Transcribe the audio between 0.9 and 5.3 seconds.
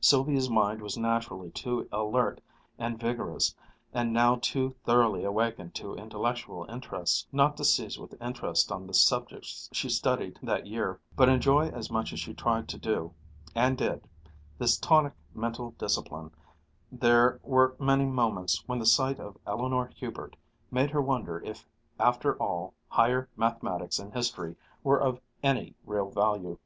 naturally too alert and vigorous, and now too thoroughly